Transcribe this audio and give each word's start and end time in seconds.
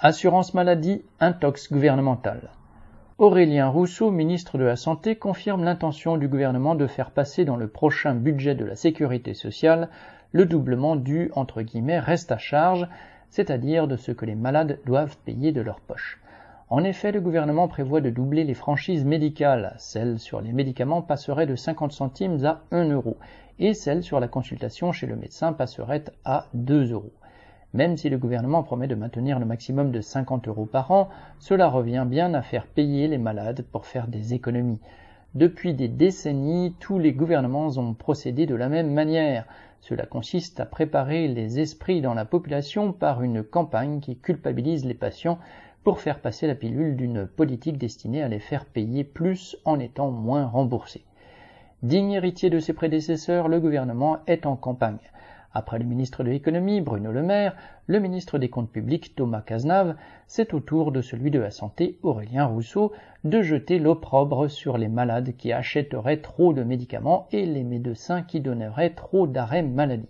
Assurance 0.00 0.54
maladie, 0.54 1.02
intox 1.18 1.72
gouvernemental. 1.72 2.50
Aurélien 3.18 3.66
Rousseau, 3.66 4.12
ministre 4.12 4.56
de 4.56 4.62
la 4.62 4.76
Santé, 4.76 5.16
confirme 5.16 5.64
l'intention 5.64 6.16
du 6.16 6.28
gouvernement 6.28 6.76
de 6.76 6.86
faire 6.86 7.10
passer 7.10 7.44
dans 7.44 7.56
le 7.56 7.66
prochain 7.66 8.14
budget 8.14 8.54
de 8.54 8.64
la 8.64 8.76
sécurité 8.76 9.34
sociale 9.34 9.88
le 10.30 10.44
doublement 10.44 10.94
du 10.94 11.32
entre 11.34 11.62
guillemets 11.62 11.98
reste 11.98 12.30
à 12.30 12.38
charge, 12.38 12.86
c'est-à-dire 13.30 13.88
de 13.88 13.96
ce 13.96 14.12
que 14.12 14.24
les 14.24 14.36
malades 14.36 14.78
doivent 14.86 15.16
payer 15.24 15.50
de 15.50 15.62
leur 15.62 15.80
poche. 15.80 16.20
En 16.70 16.84
effet, 16.84 17.10
le 17.10 17.20
gouvernement 17.20 17.66
prévoit 17.66 18.00
de 18.00 18.10
doubler 18.10 18.44
les 18.44 18.54
franchises 18.54 19.04
médicales. 19.04 19.74
Celles 19.78 20.20
sur 20.20 20.40
les 20.40 20.52
médicaments 20.52 21.02
passeraient 21.02 21.46
de 21.46 21.56
50 21.56 21.90
centimes 21.90 22.44
à 22.44 22.60
1 22.70 22.88
euro 22.90 23.16
et 23.58 23.74
celles 23.74 24.04
sur 24.04 24.20
la 24.20 24.28
consultation 24.28 24.92
chez 24.92 25.08
le 25.08 25.16
médecin 25.16 25.52
passeraient 25.52 26.04
à 26.24 26.46
2 26.54 26.92
euros. 26.92 27.10
Même 27.74 27.98
si 27.98 28.08
le 28.08 28.16
gouvernement 28.16 28.62
promet 28.62 28.86
de 28.86 28.94
maintenir 28.94 29.38
le 29.38 29.44
maximum 29.44 29.92
de 29.92 30.00
50 30.00 30.48
euros 30.48 30.64
par 30.64 30.90
an, 30.90 31.10
cela 31.38 31.68
revient 31.68 32.06
bien 32.08 32.32
à 32.32 32.40
faire 32.40 32.66
payer 32.66 33.08
les 33.08 33.18
malades 33.18 33.62
pour 33.70 33.84
faire 33.84 34.08
des 34.08 34.32
économies. 34.32 34.80
Depuis 35.34 35.74
des 35.74 35.88
décennies, 35.88 36.74
tous 36.80 36.98
les 36.98 37.12
gouvernements 37.12 37.68
ont 37.76 37.92
procédé 37.92 38.46
de 38.46 38.54
la 38.54 38.70
même 38.70 38.92
manière. 38.92 39.44
Cela 39.82 40.06
consiste 40.06 40.60
à 40.60 40.64
préparer 40.64 41.28
les 41.28 41.60
esprits 41.60 42.00
dans 42.00 42.14
la 42.14 42.24
population 42.24 42.92
par 42.92 43.22
une 43.22 43.42
campagne 43.42 44.00
qui 44.00 44.16
culpabilise 44.16 44.86
les 44.86 44.94
patients 44.94 45.38
pour 45.84 46.00
faire 46.00 46.20
passer 46.20 46.46
la 46.46 46.54
pilule 46.54 46.96
d'une 46.96 47.26
politique 47.26 47.76
destinée 47.76 48.22
à 48.22 48.28
les 48.28 48.40
faire 48.40 48.64
payer 48.64 49.04
plus 49.04 49.58
en 49.66 49.78
étant 49.78 50.10
moins 50.10 50.46
remboursés. 50.46 51.04
Digne 51.82 52.12
héritier 52.12 52.48
de 52.48 52.58
ses 52.58 52.72
prédécesseurs, 52.72 53.48
le 53.48 53.60
gouvernement 53.60 54.18
est 54.26 54.46
en 54.46 54.56
campagne. 54.56 54.98
Après 55.54 55.78
le 55.78 55.84
ministre 55.84 56.22
de 56.24 56.30
l'économie, 56.30 56.82
Bruno 56.82 57.10
Le 57.10 57.22
Maire, 57.22 57.56
le 57.86 58.00
ministre 58.00 58.38
des 58.38 58.50
comptes 58.50 58.70
publics, 58.70 59.16
Thomas 59.16 59.40
Cazenave, 59.40 59.96
c'est 60.26 60.52
au 60.52 60.60
tour 60.60 60.92
de 60.92 61.00
celui 61.00 61.30
de 61.30 61.38
la 61.38 61.50
santé, 61.50 61.98
Aurélien 62.02 62.44
Rousseau, 62.44 62.92
de 63.24 63.40
jeter 63.40 63.78
l'opprobre 63.78 64.48
sur 64.50 64.76
les 64.76 64.88
malades 64.88 65.36
qui 65.36 65.52
achèteraient 65.52 66.20
trop 66.20 66.52
de 66.52 66.62
médicaments 66.62 67.28
et 67.32 67.46
les 67.46 67.64
médecins 67.64 68.22
qui 68.22 68.40
donneraient 68.40 68.94
trop 68.94 69.26
d'arrêts 69.26 69.62
maladie. 69.62 70.08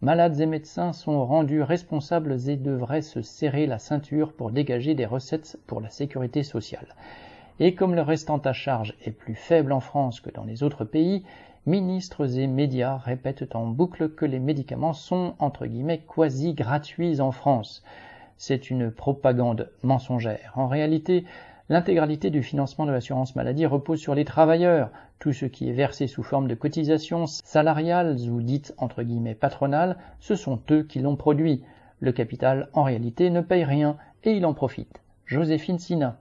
Malades 0.00 0.40
et 0.40 0.46
médecins 0.46 0.94
sont 0.94 1.26
rendus 1.26 1.62
responsables 1.62 2.48
et 2.48 2.56
devraient 2.56 3.02
se 3.02 3.20
serrer 3.20 3.66
la 3.66 3.78
ceinture 3.78 4.32
pour 4.32 4.50
dégager 4.50 4.94
des 4.94 5.04
recettes 5.04 5.58
pour 5.66 5.82
la 5.82 5.90
sécurité 5.90 6.42
sociale. 6.42 6.94
Et 7.60 7.74
comme 7.74 7.94
le 7.94 8.02
restant 8.02 8.38
à 8.38 8.52
charge 8.52 8.96
est 9.04 9.12
plus 9.12 9.36
faible 9.36 9.72
en 9.72 9.80
France 9.80 10.20
que 10.20 10.30
dans 10.30 10.44
les 10.44 10.62
autres 10.62 10.84
pays, 10.84 11.24
ministres 11.66 12.38
et 12.38 12.46
médias 12.46 12.96
répètent 12.96 13.54
en 13.54 13.66
boucle 13.66 14.08
que 14.08 14.24
les 14.24 14.40
médicaments 14.40 14.94
sont 14.94 15.34
entre 15.38 15.66
guillemets 15.66 16.02
quasi 16.12 16.54
gratuits 16.54 17.20
en 17.20 17.30
France. 17.30 17.84
C'est 18.36 18.70
une 18.70 18.90
propagande 18.90 19.70
mensongère. 19.82 20.52
En 20.56 20.66
réalité, 20.66 21.24
L'intégralité 21.70 22.30
du 22.30 22.42
financement 22.42 22.84
de 22.84 22.90
l'assurance 22.90 23.36
maladie 23.36 23.64
repose 23.64 24.00
sur 24.00 24.16
les 24.16 24.24
travailleurs. 24.24 24.90
Tout 25.20 25.32
ce 25.32 25.46
qui 25.46 25.68
est 25.68 25.72
versé 25.72 26.08
sous 26.08 26.24
forme 26.24 26.48
de 26.48 26.56
cotisations 26.56 27.26
salariales 27.28 28.16
ou 28.28 28.42
dites 28.42 28.74
entre 28.76 29.04
guillemets 29.04 29.36
patronales, 29.36 29.96
ce 30.18 30.34
sont 30.34 30.60
eux 30.72 30.82
qui 30.82 30.98
l'ont 30.98 31.14
produit. 31.14 31.62
Le 32.00 32.10
capital, 32.10 32.70
en 32.72 32.82
réalité, 32.82 33.30
ne 33.30 33.40
paye 33.40 33.62
rien 33.62 33.96
et 34.24 34.32
il 34.32 34.46
en 34.46 34.52
profite. 34.52 35.00
Joséphine 35.26 35.78
Sina. 35.78 36.18